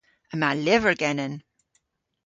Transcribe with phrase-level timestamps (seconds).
[0.33, 1.33] Yma lyver genen.